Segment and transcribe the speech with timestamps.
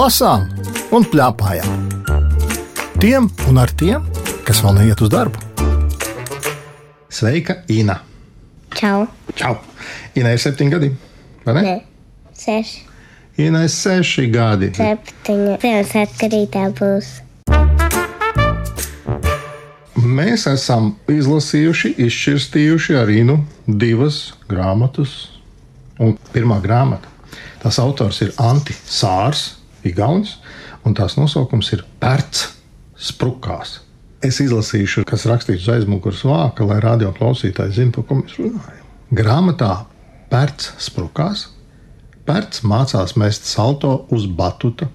[0.00, 0.46] lasām
[0.96, 1.88] un plēpājām.
[3.02, 4.06] Tiem un ar tiem,
[4.46, 5.40] kas vēl neiet uz darbu.
[7.12, 7.98] Sveika, Ina!
[8.76, 9.04] Čau!
[9.36, 9.58] Čau!
[10.16, 10.88] Ina ir septiņi gadi,
[11.44, 11.64] vai ne?
[11.66, 11.74] Nē,
[12.38, 12.86] seši,
[13.44, 14.70] Ina ir seši gadi.
[14.78, 15.58] septiņi.
[15.66, 17.12] Ziemassvētku rītā būs.
[20.00, 25.16] Mēs esam izlasījuši, izšķirstījuši ar Inu divas grāmatas.
[26.00, 27.10] Un pirmā grāmata,
[27.60, 30.36] tās autors ir Anti Sārs, Igaunis,
[30.84, 32.48] un tās nosaukums ir Pērts
[33.00, 33.78] sprukās.
[34.20, 38.88] Es izlasīšu, kas rakstīts uz aizmugures vāka, lai radio klausītāji zinātu, par ko mēs runājam.
[39.16, 39.70] Grāmatā
[40.30, 41.46] Pērts sprukās.
[42.28, 44.90] Pērts mācās mest salto uz batuta,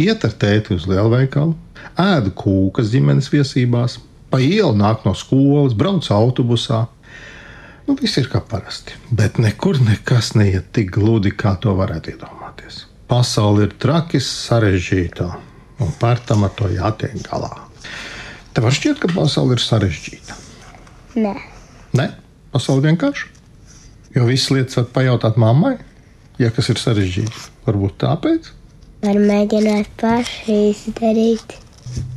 [0.00, 1.52] iet ar tēti uz lielveikalu,
[2.00, 3.98] ēd kūkas ģimenes viesībās,
[4.32, 6.86] pa ielu nāk no skolas, brauc autobusā.
[7.86, 12.39] Nu, viss ir kā parasti, bet nekur nekas neiet tik gludi, kā to varētu iedomāties.
[13.10, 15.26] Pasaule ir traki sarežģīta,
[15.82, 17.50] un pērtam ar to jātiek galā.
[18.54, 20.36] Tev var šķiet, ka pasaule ir sarežģīta.
[21.18, 21.34] Nē,
[21.98, 22.06] Nē,
[22.54, 23.26] pasaule vienkārši.
[24.14, 25.76] Jo visas lietas var pajautāt mammai,
[26.38, 27.48] ja kas ir sarežģīts.
[27.66, 28.50] Varbūt tāpēc.
[29.02, 31.56] var mēģināt paši izdarīt.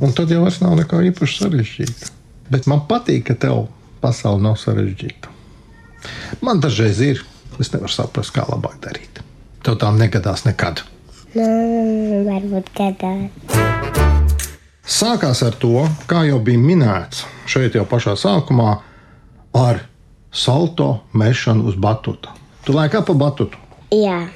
[0.02, 2.10] Un tad jau vairs nav nekā īpaši sarežģīta.
[2.54, 3.66] Bet man patīk, ka tev
[4.02, 5.32] pasaule nav sarežģīta.
[6.44, 7.24] Man dažreiz ir,
[7.58, 9.22] es nevaru saprast, kā labāk darīt.
[9.64, 10.82] Tev tā negadās nekad.
[11.34, 11.46] Nu,
[12.28, 13.62] varbūt gadās.
[14.84, 18.74] Sākās ar to, kā jau bija minēts šeit jau pašā sākumā,
[19.56, 19.80] ar
[20.34, 22.34] salto mešanu uz batuta.
[22.66, 23.56] Tu lēkā pa batutu.
[23.94, 24.26] Jā,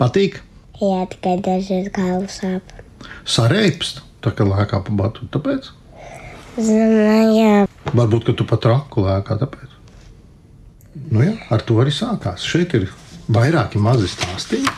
[0.00, 0.38] Patīk,
[0.80, 2.72] jā tikai dažreiz galva sāp.
[3.28, 5.28] sareipst, tā kā lēkā pa batutu.
[5.36, 5.70] Tāpēc
[6.52, 9.38] Zinu, jā, varbūt, ka tu pat raku lēkā.
[9.40, 9.70] Tāpēc.
[11.12, 12.44] Nu, jā, ar to arī sākās.
[12.44, 12.90] Šeit ir
[13.30, 14.76] vairāki mazi stāstīņi.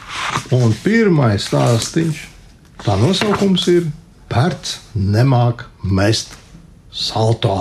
[0.57, 2.25] Un pirmais stāstīņš,
[2.85, 3.93] tā nosaukums ir
[4.35, 6.33] Pērts nemāk mest
[6.91, 7.55] salto.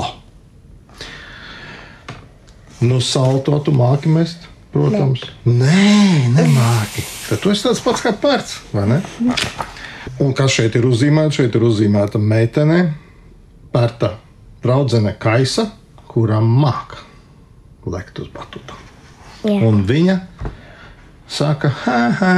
[2.81, 5.21] Nu, salto tu māki mest, protams.
[5.45, 7.03] Nē, nemāki.
[7.27, 8.97] Tad tu esi tāds pats kā pērts, vai ne?
[10.23, 11.37] Un kas šeit ir uzzīmēts?
[11.37, 12.79] Šeit ir uzzīmēta meitene,
[13.75, 14.15] pērta
[14.63, 15.67] draudzene Kaisa,
[16.09, 17.03] kuram māca
[17.85, 18.75] lekt uz batuta.
[19.43, 19.59] jā.
[19.67, 20.17] Un viņa
[21.27, 22.33] saka, ha, ha,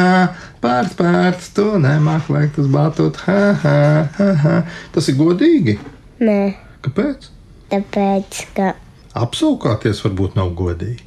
[0.63, 3.19] pērts, pērts, tu nemāki lekt uz batuta.
[3.27, 3.77] Ha, ha,
[4.17, 4.55] ha, ha.
[4.95, 5.77] Tas ir godīgi.
[6.23, 6.39] Nē,
[6.85, 7.31] Kāpēc?
[7.73, 8.73] tāpēc, ka,
[9.15, 11.01] Apsaukāties varbūt nav godīgi.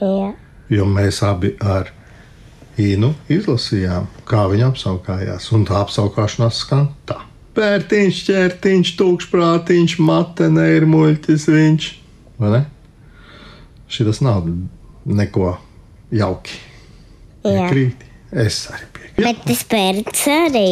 [0.00, 0.32] jā,
[0.72, 1.90] Jo mēs abi ar
[2.80, 5.50] Īnu izlasījām, kā viņa apskaukājās.
[5.52, 7.18] Un tā apskaukšanās skan tā.
[7.52, 11.88] Pērtiņš, ķērtiņš, tūkstošprātiņš, matene ir muļķis viņš.
[12.40, 12.62] Vai ne?
[13.92, 14.48] Šis nav
[15.04, 15.58] neko
[16.16, 16.56] jauki.
[17.42, 18.08] Krīti.
[18.32, 19.24] Es arī piekrītu.
[19.26, 20.68] Bet tas pērts arī.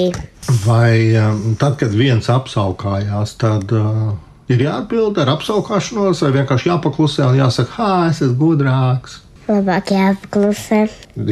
[0.65, 4.15] Vai um, tad, kad viens apskaukājās, tad uh,
[4.51, 9.21] ir jāatbild ar apskaukšanos, vai vienkārši jāpaklusē un jāsaka, ah, es esmu gudrāks.
[9.51, 10.85] Labāk jāpaklusē.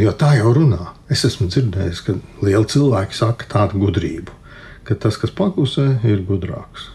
[0.04, 0.92] Jo tā jau runā.
[1.08, 4.34] Es esmu dzirdējis, ka lieli cilvēki saka tādu gudrību,
[4.84, 6.90] ka tas, kas paklusē, ir gudrāks.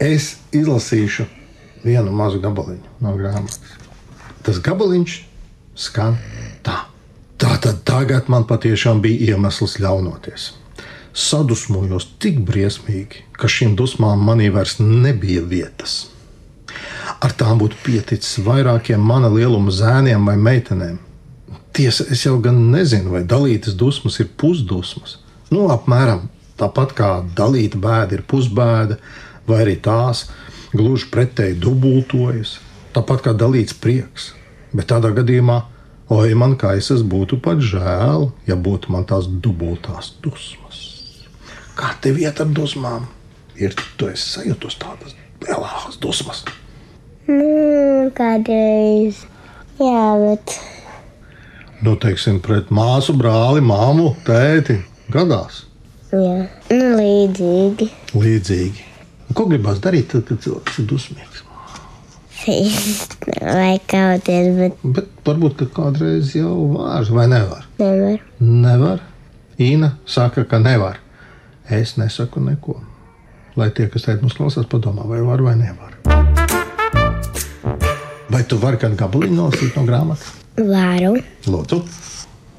[0.00, 1.26] Es izlasīšu
[1.84, 3.60] vienu mazu gabaliņu no grāmatas.
[4.46, 5.18] Tas gabaliņš
[5.76, 6.16] skan
[7.66, 10.52] tad tagad man patiešām bija iemesls ļaunoties.
[11.16, 15.96] Sadusmojos tik briesmīgi, ka šīm dusmām manī vairs nebija vietas.
[17.18, 21.00] Ar tām būtu pieticis vairākiem mana lieluma zēniem vai meitenēm.
[21.74, 25.18] Tiesa, es jau gan nezinu, vai dalītas dusmas ir pusdusmas.
[25.50, 26.28] Nu, apmēram
[26.60, 29.00] tāpat kā dalīta bēda ir pusbēda,
[29.50, 30.28] vai arī tās
[30.70, 32.60] gluži pretēji dubultojas.
[32.94, 34.36] Tāpat kā dalīts prieks.
[34.70, 35.64] Bet tādā gadījumā,
[36.12, 40.82] oi, man kā es būtu pat žēl, ja būtu man tās dubultās dusmas.
[41.76, 43.06] Kā tev iet ar dusmām?
[43.56, 45.14] Ir tu esi sajūtus tādas
[45.44, 46.44] lielākas dusmas.
[47.26, 49.24] Nu, kādreiz.
[49.80, 50.58] Jā, bet
[51.84, 54.80] Nu, teiksim, pret māsu, brāli, māmu, tēti.
[55.12, 55.66] Gadās
[56.12, 56.46] jā.
[56.70, 57.88] Nu, līdzīgi.
[58.14, 58.84] līdzīgi.
[59.36, 61.35] Ko gribās darīt, tad, kad cilvēks ir dusmīgs?
[63.56, 67.64] Vai kauties, bet Bet varbūt, kādreiz jau var, vai nevar.
[67.80, 68.20] nevar.
[68.40, 69.00] Nevar.
[69.58, 71.00] Īna saka, ka nevar.
[71.70, 72.76] Es nesaku neko.
[73.56, 75.96] Lai tie, kas šeit mums klausās, padomā, vai var vai nevar.
[78.30, 80.28] Vai tu vari kādu gabaliņu nolasīt no grāmatas?
[80.56, 81.16] Varu.
[81.50, 81.82] Lūdzu,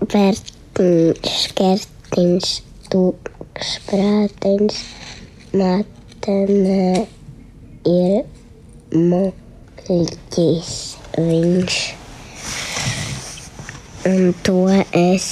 [0.07, 2.47] Pērtiņš, kertiņš,
[2.93, 4.75] tūkstošprātiņš,
[5.57, 7.07] matene
[7.87, 8.25] ir
[9.87, 10.71] muļķis
[11.17, 11.75] viņš.
[14.07, 14.57] Un to
[14.99, 15.27] es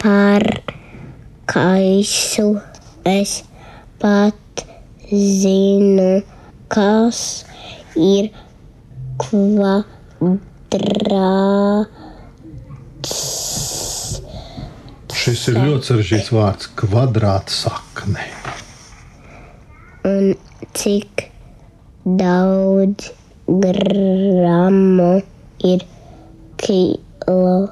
[0.02, 0.42] par
[1.54, 2.48] kaisu.
[3.04, 3.42] Es
[4.02, 4.64] pat
[5.12, 6.22] zinu,
[6.72, 7.44] kas
[7.94, 8.31] ir
[9.22, 10.43] kvadrāts.
[15.22, 18.25] Šis ir ļoti sarežģīts vārds- kvadrātsakne.
[20.10, 20.34] Un
[20.75, 21.31] cik
[22.19, 23.12] daudz
[23.46, 25.22] gramu
[25.62, 25.81] ir
[26.58, 27.62] kilogramā?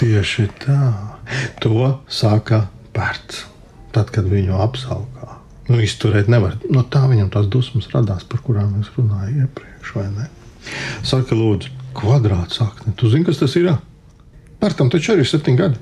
[0.00, 1.11] Tieši tā.
[1.64, 3.44] To saka pērts.
[3.92, 5.36] Tad, kad viņu apsaukā.
[5.68, 6.56] Nu, izturēt nevar.
[6.72, 10.28] No tā viņam tās dusmas radās, par kurām es runāju iepriekš, vai ne?
[11.06, 12.94] Saka, lūdzu, kvadrātsakne.
[12.96, 13.70] Tu zini, kas tas ir?
[14.62, 15.80] Pērtam taču arī ir septiņi gadi.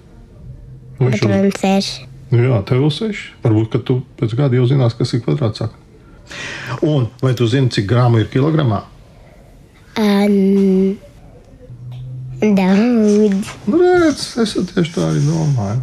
[0.98, 2.06] Nu, viņš jau- man seši.
[2.30, 3.30] Jā, tev vēl seši.
[3.42, 5.78] Varbūt, ka tu pēc gada jau zinās, kas ir kvadrātsakne.
[6.86, 8.82] Un vai tu zini, cik grāmu ir kilogramā?
[9.98, 10.96] Um,
[12.40, 13.50] daudz.
[13.66, 15.80] Nu, redz, es tieši tā arī domāju.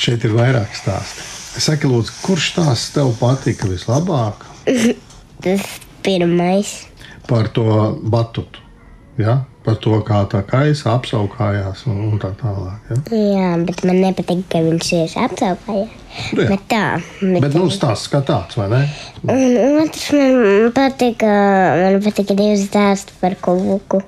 [0.00, 1.26] Šeit ir vairāk stāstu.
[1.60, 4.46] Saki, lūdzu, kurš tās tev patika vislabāk
[5.42, 5.64] Tas
[6.04, 6.70] pirmais.
[7.28, 7.64] par to
[8.02, 8.60] batutu?
[9.18, 9.44] Ja?
[9.60, 12.86] Par to, kā tā kaisa apsaukājās un, un tā tālāk.
[12.88, 12.96] Ja?
[13.12, 15.90] Jā, bet man nepatīk, ka viņš ir apsaukājis.
[16.32, 16.48] Nu jā.
[16.48, 16.84] Bet tā.
[17.20, 18.80] Bet, Bet nu, stāsts kā tāds, vai ne?
[19.28, 21.34] Un otrs man patika,
[21.76, 24.00] man patika divi stāsti par kūku.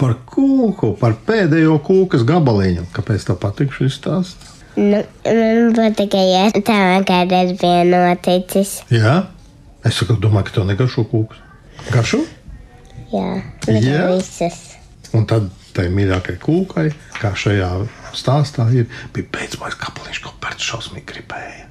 [0.00, 2.86] Par kūku, par pēdējo kūkas gabaliņu.
[2.96, 4.54] Kāpēc tev patīk šis stāsts?
[4.80, 6.78] Nu, man patika, ja tā
[7.08, 8.78] kādreiz bija noticis.
[8.92, 9.18] Jā,
[9.84, 11.44] es saku, domāju, ka tev negaršo kūkas.
[11.92, 12.22] Garšo?
[13.12, 13.28] Jā,
[13.68, 14.08] Jā?
[14.16, 14.75] visas.
[15.16, 16.86] Un tad tai mīļākajai kūkai,
[17.20, 17.70] kā šajā
[18.16, 21.66] stāstā ir, bija beidzamais kapeliņš, ko pēc šausmīgi gribēja.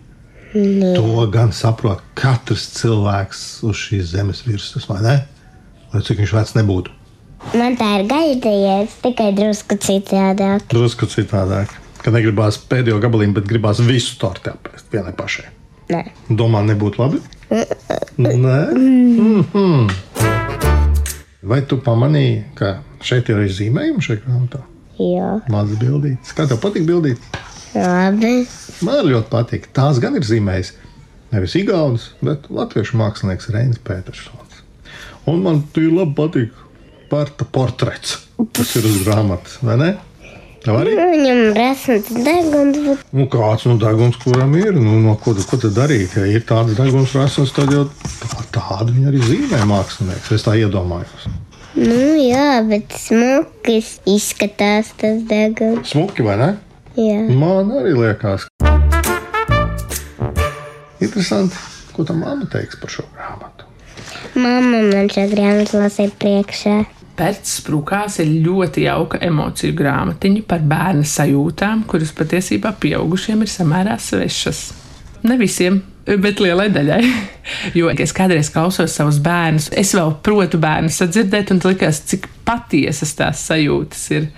[0.95, 5.15] To gan saprot katrs cilvēks uz šīs zemes virsmas, vai ne?
[5.91, 6.93] Lai cik viņš vecs nebūtu.
[7.53, 10.63] Man tā ir gaidījies, tikai drusku citādāk.
[10.71, 11.73] Drusku citādāk.
[12.01, 15.45] Kad negribās pēdējo gabaliņu, bet gribās visu torti apēst vienai pašai.
[15.91, 16.01] Nē.
[16.29, 17.21] Domā, nebūtu labi?
[18.17, 18.57] Nē.
[18.73, 19.91] Mm -hmm.
[21.43, 24.61] Vai tu pamanīji, ka šeit ir arī zīmējumi šajā grāmatā?
[25.01, 26.31] Jā, Mazas bildītas.
[26.37, 27.21] Kā tev patīk bildīt?
[27.75, 28.45] labi.
[28.85, 29.69] Man ļoti patīk.
[29.75, 30.73] Tās gan ir zīmējis
[31.35, 34.61] nevis Igaunijas, bet Latviešu mākslinieks Reinis Petersons.
[35.29, 36.61] Un man tur labi patīk
[37.11, 38.15] Pērta portrets,
[38.55, 39.89] kas ir uz grāmatas, vai ne?
[40.65, 40.95] Arī?
[40.97, 44.71] Viņam ir rasns deguns, bet Nu, kāds no deguns, kuram ir?
[44.73, 46.15] Nu, no ko, ko tad darīt?
[46.17, 47.83] Ja ir tāds deguns rasns, tad jau
[48.23, 50.31] tā, tādu viņi arī zīmē mākslinieks.
[50.33, 51.27] Es tā iedomājos.
[51.75, 55.89] Nu, jā, bet smukis izskatās tas deguns.
[55.91, 56.49] Smuki, vai ne?
[56.95, 58.45] Jā, Man arī liekas.
[61.03, 61.57] Interesanti,
[61.91, 63.67] ko tā mamma teiks par šo grāmatu.
[64.39, 66.75] mamma man šo grāmatu lasīja priekšā.
[67.15, 73.95] Pērts sprūkās ir ļoti jauka emociju grāmatiņa par bērnu sajūtām, kuras patiesībā pieaugušiem ir samērā
[74.03, 74.65] svešas.
[75.23, 77.01] Ne visiem, bet lielai daļai.
[77.77, 83.13] Jo es kādreiz klausos savus bērnus, es vēl protu bērnu sadzirdēt, un likās, cik patiesas
[83.17, 84.29] tās sajūtas ir.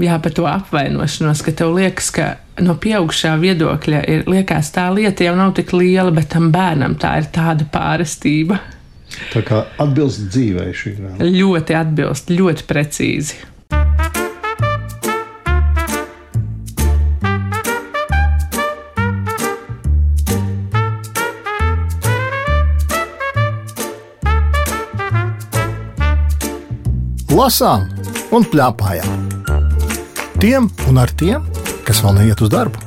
[0.00, 2.30] Jā, par to apvainošanos, ka tev liekas, ka
[2.64, 7.18] no pieaugušā viedokļa ir liekas, tā lieta jau nav tik liela, bet tam bērnam tā
[7.20, 8.56] ir tāda pārestība.
[9.34, 11.28] Tā kā atbilst dzīvei šī grāmata.
[11.28, 13.42] Ļoti atbilst, ļoti precīzi.
[27.42, 27.88] Lasām
[28.30, 29.22] un plēpājām.
[30.38, 31.42] Tiem un ar tiem,
[31.82, 32.78] kas vēl neiet uz darbu.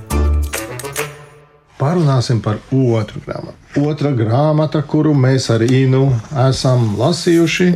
[1.75, 3.57] Parunāsim par otru grāmatu.
[3.83, 6.05] Otra grāmata, kuru mēs ar Inu
[6.45, 7.67] esam lasījuši,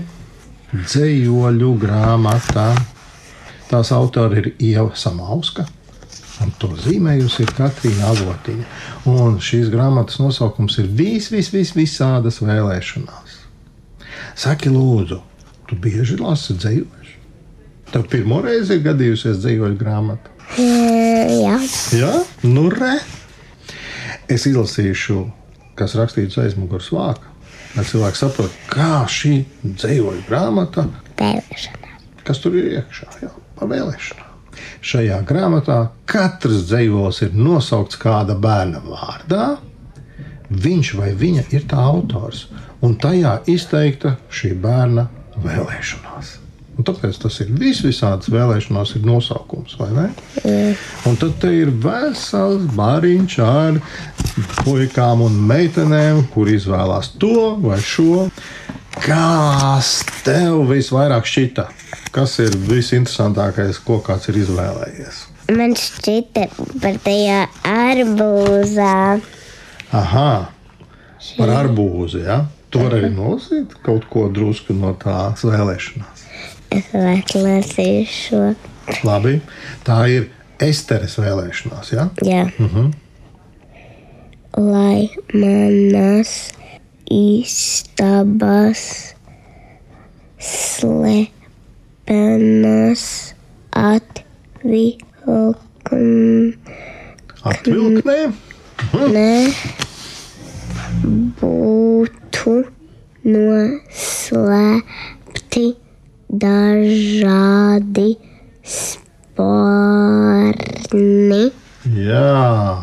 [0.72, 2.70] ir dzējoļu grāmata.
[3.68, 5.68] Tās autori ir Ieva Samauska,
[6.46, 8.70] un to zīmējusi ir Katrīna Avotiņa.
[9.12, 13.36] Un šīs grāmatas nosaukums ir vis, vis, vis, visādas vēlēšanās.
[14.40, 15.20] Saki, lūdzu,
[15.70, 17.16] tu bieži lasi dzējoļus?
[17.94, 20.36] Tev pirmo reizi ir gadījusies dzējoļu grāmata.
[20.60, 21.58] Jā,
[21.94, 22.14] Jā,
[22.46, 22.96] nu re.
[24.30, 25.20] Es izlasīšu,
[25.78, 27.30] kas rakstīts aizmugures vāka,
[27.76, 29.34] lai cilvēki saprotu, kā šī
[29.66, 30.86] dzīvoļu grāmata,
[31.18, 31.94] vēlēšana.
[32.28, 34.26] kas tur ir iekšā, jau par vēlēšanām.
[34.86, 39.46] Šajā grāmatā katrs dzīslis ir nosaukts kāda bērna vārdā,
[40.50, 42.48] viņš vai viņa ir tā autors,
[42.86, 45.08] un tajā izteikta šī bērna
[45.44, 46.38] vēlēšanās.
[46.80, 50.06] Un tāpēc tas ir vis, visādas vēlēšanās, ir nosaukums, vai ne?
[51.10, 53.82] Un tad ir vesels bariņš ar
[54.62, 58.30] puikām un meitenēm, kur izvēlās to vai šo.
[59.04, 59.90] Kas
[60.24, 61.68] tev visvairāk šķita?
[62.16, 65.20] Kas ir visinteresantākais, ko kāds ir izvēlējies?
[65.52, 66.46] Man šķita
[66.80, 68.96] par tajā arbūzā.
[70.00, 70.32] Aha,
[71.36, 72.24] par arbūzi.
[72.24, 72.40] Ja?
[72.70, 76.20] Tu vari arī nolasīt kaut ko drusku no tās vēlēšanās.
[76.76, 78.54] Es atlasīšu šo.
[79.06, 79.42] Labi,
[79.86, 80.30] tā ir
[80.62, 81.88] Esteres vēlēšanās.
[81.96, 82.10] Ja?
[82.26, 82.44] Jā.
[84.60, 86.52] Lai manas
[87.10, 88.82] istabas
[90.44, 91.34] slepenas
[93.74, 95.10] atvilkne
[97.40, 98.18] Atvilknē,
[102.40, 102.64] būtu
[103.28, 104.86] noslēpti
[106.30, 108.18] dažādi
[108.64, 109.52] spārni.
[111.84, 112.80] jā.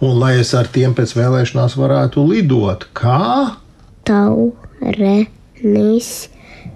[0.00, 3.56] Un lai es ar tiem pēc vēlēšanās varētu lidot, kā?
[4.06, 5.08] Taurenis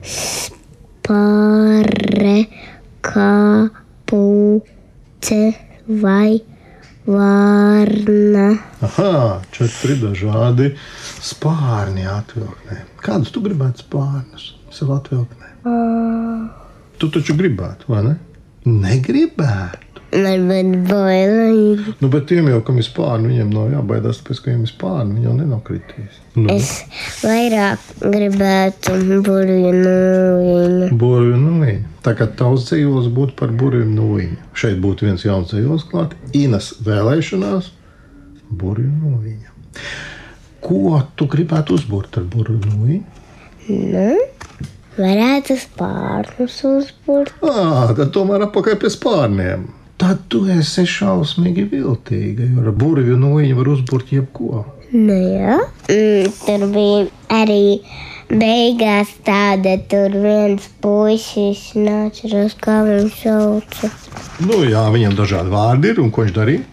[0.02, 1.28] spāre
[3.02, 3.82] kapuce
[6.02, 6.51] vai
[7.06, 8.48] varna.
[8.82, 10.72] Aha, četri dažādi
[11.22, 12.82] spārni atvilknē.
[13.02, 15.50] Kādus tu gribētu spārnus sev atvilknē?
[16.98, 18.18] Tu taču gribētu, vai ne?
[18.66, 19.91] Negribētu.
[20.12, 21.94] Varbūt bailīgi.
[22.02, 25.14] Nu, bet tiem jau, kam ir spārni, viņiem nav jābaidās, tāpēc, ka viņiem ir spārni,
[25.16, 26.18] viņi jau nenokritīs.
[26.36, 26.68] Nu, Es
[27.22, 29.96] vairāk gribētu burvju no
[30.42, 30.90] viņa.
[30.92, 31.88] Burbuļu nūjiņa.
[32.04, 34.38] Tā kā tavs dzīvos būtu par burbuļu nūjiņu.
[34.58, 36.12] Šeit būtu viens jauns dzīvos klāt.
[36.36, 37.72] Inas vēlēšanās,
[38.52, 39.58] burbuļu nūjiņa.
[40.62, 43.20] Ko tu gribētu uzbūrt ar burbuļu nūjiņu?
[43.72, 44.08] Nu,
[45.00, 47.38] varētu spārnus uzbūrt.
[47.48, 49.70] Ah, tad tomēr apakaļ pie spārniem.
[50.02, 54.64] Tad tu esi šausmīgi viltīga, jo ar burbuļu nūjiņu var uzbūrt jebko.
[54.90, 55.60] Nu, jā.
[55.86, 57.04] Mm, tur bija
[57.38, 57.60] arī
[58.32, 63.92] beigās tāda, tur viens puisis nāca, kā viņš sauca.
[64.42, 66.66] Nu, jā, viņam dažādi vārdi ir, un ko viņš darīja?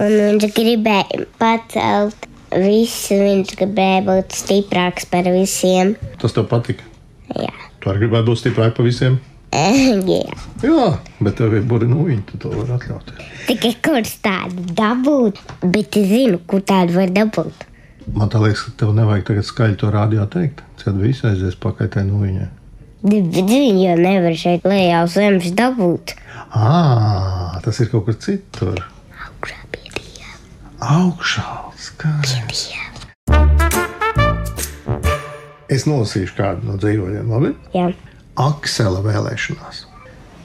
[0.00, 5.92] Un viņš gribēja pacelt visu, viņš gribēja būt stiprāks par visiem.
[6.24, 6.88] Tas tev patika.
[7.36, 7.52] Jā,
[7.84, 9.20] Tu arī gribētu būt stiprāk par visiem.
[10.12, 10.36] jā.
[10.64, 10.88] Jā,
[11.20, 13.32] bet tev ir burbuļu nūjiņa, tu to vari atļauties.
[13.48, 17.66] tikai kurš tādu dabūt, bet es zinu, kur tādu var dabūt.
[18.14, 20.62] Man liekas, ka tev nevajag tagad skaļi to rādījā teikt.
[20.86, 22.44] Kad viss aizies pakaļ tai nūjiņai.
[23.02, 26.14] Bet viņi jau nevar šeit lejā uz zemes dabūt.
[26.54, 28.78] Ā, tas ir kaut kur citur.
[29.26, 30.36] Augšā pie dieva.
[30.94, 31.46] Augšā
[31.82, 32.78] skaisti.
[35.66, 37.50] Es nolasīšu kādu no dzīvojumiem, labi?
[37.74, 37.90] Jā,
[38.36, 39.86] Aksela vēlēšanās.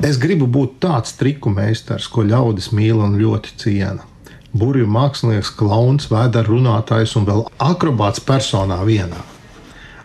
[0.01, 4.07] Es gribu būt tāds triku meistars, ko ļaudis mīl un ļoti ciena.
[4.51, 9.19] Burbuļu mākslinieks, klauns, vēdera runātājs un vēl akrobāts personā vienā.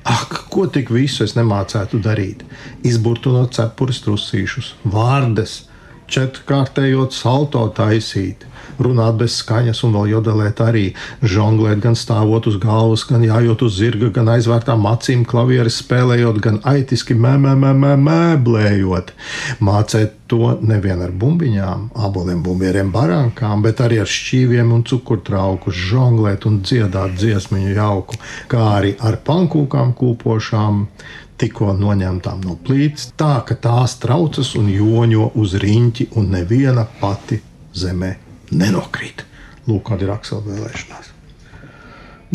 [0.07, 2.45] Ak, ko tik visu es nemācētu darīt?
[2.87, 5.65] Izburtu no cepures trusīšus, vārdes,
[6.07, 8.47] četrkārtējot salto taisīt,
[8.83, 10.85] runāt bez skaņas un vēl jodelēt arī,
[11.23, 16.61] žonglēt gan stāvot uz galvas, gan jājot uz zirga, gan aizvērtām acīm klavieres spēlējot, gan
[16.67, 19.13] aitiski mēmēmēmē mēblējot.
[19.65, 26.49] Mācēt to nevien ar bumbiņām, aboliem, bumbieriem, barankām, bet arī ar šķīviem un cukurtrauku, žonglēt
[26.51, 28.19] un dziedāt dziesmiņu jauku,
[28.51, 30.85] kā arī ar pankūkām kūpošām,
[31.41, 37.43] tikko noņemtām no plīts, tā ka tās traucas un joņo uz riņķi, un neviena pati
[37.77, 39.25] zemē nenokrīt.
[39.67, 41.13] Lūk, kāda ir Aksela vēlēšanās.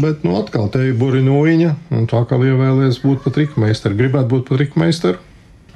[0.02, 4.48] Bet, nu, atkal te ir burbuļsūņa, un tā kā ievēlējies būt par trikmeistaru, gribētu būt
[4.48, 5.20] par trikmeistaru.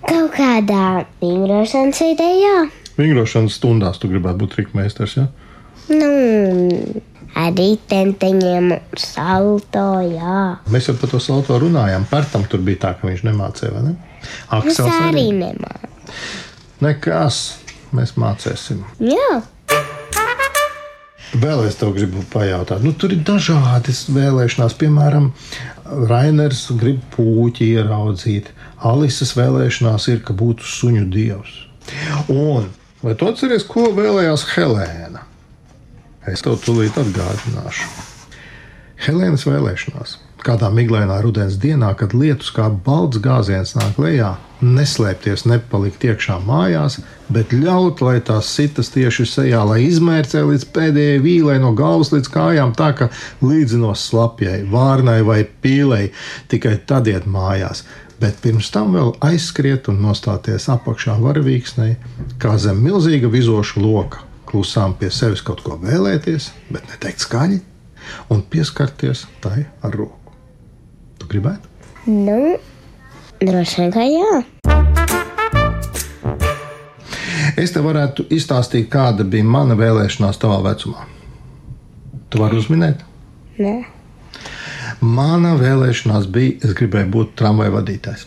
[0.06, 2.68] kaut kādā vingrošanas idejā.
[2.96, 5.18] Vingrošanas stundās tu gribētu būt trikmeistars.
[5.20, 5.25] Ja?
[5.92, 6.12] Nu,
[7.36, 10.44] arī tenteņiem salto, jā.
[10.72, 12.08] Mēs jau par to salto runājām.
[12.10, 13.96] Pērtam tur bija tā, ka viņš nemācīja, vai ne?
[14.24, 15.92] Es Aksels arī nemāku.
[16.84, 17.42] Nekas,
[17.96, 18.82] mēs mācīsim.
[19.04, 19.42] Jā,
[21.36, 24.75] Vēl es tev gribu pajautāt, nu, tur ir dažādas vēlēšanās.
[24.80, 25.32] Piemēram,
[26.10, 28.51] Rainers grib puķi ieraudzīt.
[28.86, 31.58] Alises vēlēšanās ir, ka būtu suņu dievs.
[32.32, 32.70] Un
[33.04, 35.25] vai tu atceries, ko vēlējās Helēna?
[36.32, 37.89] Es tev tūlīt atgādināšu.
[39.06, 40.15] Helēnas vēlēšanās.
[40.46, 47.00] Kādā miglainā rudens dienā, kad lietus kā balts gāziens nāk lejā, neslēpties, nepalikt iekšā mājās,
[47.34, 52.30] bet ļaut, lai tās sitas tieši sejā, lai izmērcē līdz pēdējai vīlei no galvas līdz
[52.36, 53.08] kājām, tā ka
[53.42, 56.12] līdzinos slapjai, vārnai vai pīlei,
[56.52, 57.82] tikai tad iet mājās.
[58.22, 61.96] Bet pirms tam vēl aizskriet un nostāties apakšā varavīksnei,
[62.38, 67.60] kā zem milzīga vizoša loka, klusām pie sevis kaut ko vēlēties, bet neteikt skaļi,
[68.30, 70.25] un pieskarties tai ar roku.
[71.20, 71.72] Tu gribētu?
[72.06, 72.56] Nu,
[73.42, 74.44] droši vien, ka jā.
[77.56, 81.06] Es te varētu izstāstīt, kāda bija mana vēlēšanās tavā vecumā.
[82.30, 83.06] Tu vari uzminēt?
[83.62, 83.76] Nē.
[85.00, 88.26] Mana vēlēšanās bija, es gribēju būt tramvaja vadītājs.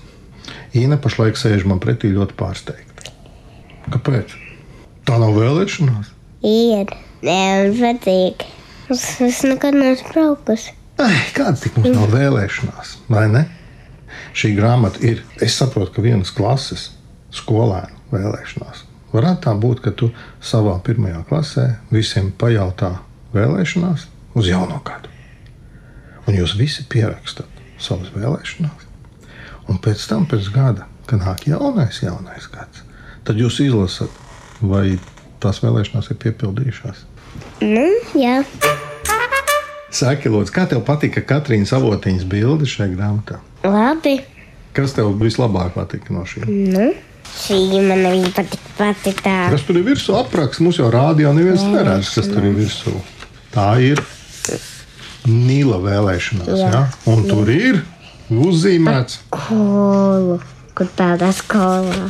[0.79, 3.13] Ina pašlaik sēž man pretī ļoti pārsteigta.
[3.93, 4.33] Kāpēc?
[5.09, 6.15] Tā nav vēlēšanās.
[6.45, 6.97] Ir.
[7.25, 8.45] Nē, man patīk.
[8.93, 10.78] Es, es nekad neesmu braukusi.
[10.99, 13.45] Ai, kādas tik mums nav vēlēšanās, vai ne?
[14.35, 16.89] Šī grāmata ir, es saprotu, ka vienas klases
[17.35, 18.83] skolēnu vēlēšanās.
[19.13, 20.11] Varētu tā būt, ka tu
[20.45, 22.97] savā pirmajā klasē visiem pajautā
[23.35, 25.13] vēlēšanās uz jauno gadu.
[26.27, 28.85] Un jūs visi pierakstat savas vēlēšanās.
[29.69, 32.83] Un pēc tam, pēc gada, kad nāk jaunais, jaunais gads,
[33.25, 34.13] tad jūs izlasat,
[34.61, 34.99] vai
[35.39, 37.07] tās vēlēšanās ir piepildījušās.
[37.63, 37.89] Nu,
[38.19, 38.43] jā.
[39.89, 43.39] Saki, lūdzu, kā tev patika Katrīnas avotiņas bilde šajā grāmatā?
[43.65, 44.19] Labi.
[44.77, 46.49] Kas tev vislabāk patika no šīm?
[46.75, 46.91] Nu,
[47.41, 49.39] šī man arī patīk pati tā.
[49.55, 50.61] Kas tur ir virsū apraksts?
[50.65, 52.95] Mums jau rādījā neviens neredz, kas tur ir virsū.
[53.55, 54.05] Tā ir
[55.29, 56.53] Nīla vēlēšanās.
[56.57, 56.69] Jā.
[56.73, 56.83] Ja?
[57.11, 57.83] Un tur ir
[58.33, 60.39] uzzīmēts Kolu.
[60.79, 62.07] Kur tādā skolā?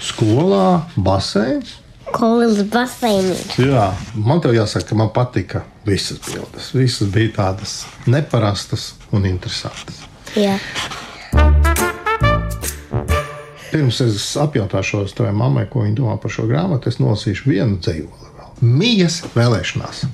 [0.00, 1.76] skolā baseins.
[2.14, 3.66] Kolas baseinīte.
[3.70, 6.72] Jā, man te jāsaka, ka man patika visas bildes.
[6.76, 10.02] Visas bija tādas neparastas un interesantas.
[10.38, 10.56] Jā.
[13.70, 18.34] Pirms es apjautāšos tavai mammai, ko viņa domā par šo grāmatu, es nolasīšu vienu dzīvoli
[18.38, 18.50] vēl.
[18.66, 20.04] Mijas vēlēšanās.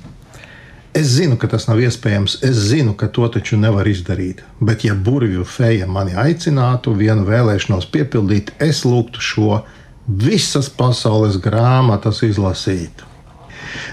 [0.97, 2.39] Es zinu, ka tas nav iespējams.
[2.45, 4.39] Es zinu, ka to taču nevar izdarīt.
[4.59, 9.59] Bet, ja burvju feja mani aicinātu vienu vēlēšanos piepildīt, es lūgtu šo
[10.07, 13.03] visas pasaules grāmatas izlasīt.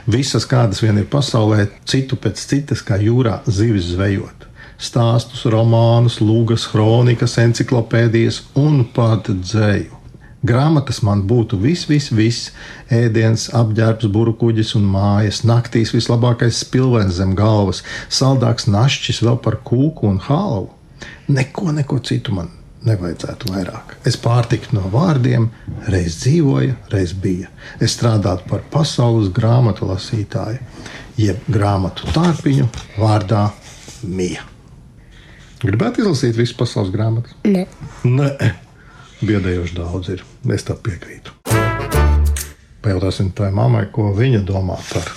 [0.06, 4.46] Visas, kādas vien ir pasaulē, citu pēc citas, kā jūrā zivis zvejot.
[4.78, 10.00] Stāstus, romānus, lūgas, kronikas, encyklopēdijas un pat dzēju.
[10.44, 12.50] Grāmatas man būtu viss, viss, viss-
[13.02, 20.04] ēdiens, apģērbs, burbuļs un mājas, naktīs vislabākais spilvens zem galvas, saldāks našķis vēl par kūku
[20.04, 20.68] un hālu.
[21.28, 22.50] Neko, neko citu man
[22.84, 23.94] nevajadzētu vairāk.
[24.08, 25.48] Es pārtiktu no vārdiem,
[25.90, 27.50] reiz dzīvoju, reiz bija.
[27.80, 30.60] Es strādātu par pasaules grāmatu lasītāju,
[31.20, 32.68] jeb grāmatu tārpiņu
[32.98, 33.48] vārdā
[34.04, 34.44] Mija.
[35.64, 37.32] Gribētu izlasīt visu pasaules grāmatu?
[37.48, 37.64] Nē.
[38.04, 38.50] Nē,
[39.24, 40.24] biedējoši daudz ir.
[40.52, 41.32] Es tam piekrītu.
[42.84, 45.08] Pajautāsim tai mammai, ko viņa domā par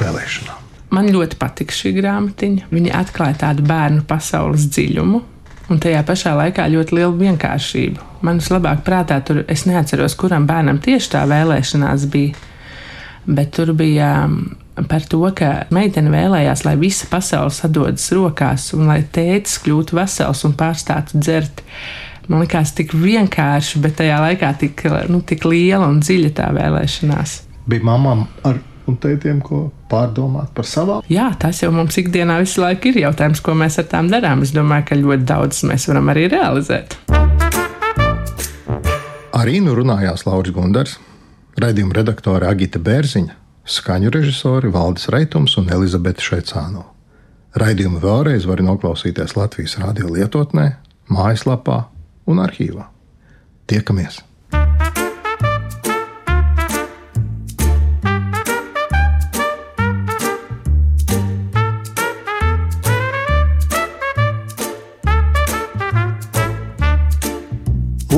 [0.00, 0.68] vēlēšanām.
[0.96, 2.70] Man ļoti patika šī grāmatiņa.
[2.72, 5.20] Viņa atklāja tādu bērnu pasaules dziļumu.
[5.70, 8.06] Un tajā pašā laikā ļoti liela vienkāršība.
[8.26, 12.34] Man vislabāk prātā tur es neatceros, kuram bērnam tieši tā vēlēšanās bija.
[13.30, 14.10] Bet tur bija
[14.90, 20.42] par to, ka meitene vēlējās, lai visa pasaule sadodas rokās un lai tētis kļūtu vesels
[20.48, 21.62] un pārstātu dzert.
[22.30, 27.36] Man liekas, tik vienkārši, bet tajā laikā tik, nu, tik liela un dziļa tā vēlēšanās.
[27.70, 28.58] Bija mamām ar
[28.90, 31.04] un tētiem, ko pārdomāt par savām.
[31.10, 34.44] Jā, tas jau mums ikdienā visu laiku ir jautājums, ko mēs ar tām darām.
[34.46, 36.96] Es domāju, ka ļoti daudz mēs varam arī realizēt.
[39.40, 40.98] Arī nu runājās Lauris Gundars,
[41.60, 46.84] raidījuma redaktore Agita Bērziņa, skaņu režisori Valdis Raitums un Elizabete Šaicāno.
[47.58, 50.70] Raidījumu vēlreiz var noklausīties Latvijas radio lietotnē,
[51.10, 51.82] mājaslapā
[52.30, 52.86] un arhīvā.
[53.70, 54.29] Tiekamies!